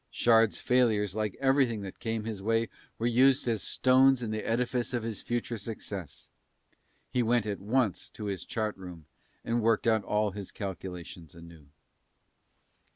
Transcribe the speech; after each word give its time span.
Shard's 0.09 0.57
failures 0.57 1.15
like 1.15 1.37
everything 1.39 1.81
that 1.83 1.99
came 1.99 2.23
his 2.23 2.41
way 2.41 2.69
were 2.97 3.05
used 3.05 3.47
as 3.47 3.61
stones 3.61 4.23
in 4.23 4.31
the 4.31 4.43
edifice 4.43 4.95
of 4.95 5.03
his 5.03 5.21
future 5.21 5.59
success, 5.59 6.27
he 7.11 7.21
went 7.21 7.45
at 7.45 7.59
once 7.59 8.09
to 8.15 8.25
his 8.25 8.43
chart 8.43 8.75
room 8.77 9.05
and 9.45 9.61
worked 9.61 9.85
out 9.85 10.03
all 10.03 10.31
his 10.31 10.49
calculations 10.51 11.35
anew. 11.35 11.67